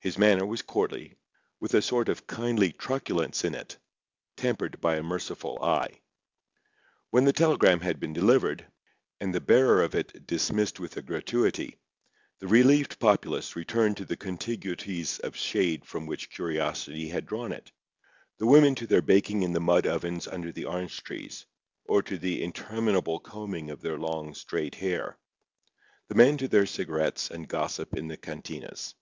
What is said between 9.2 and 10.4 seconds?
the bearer of it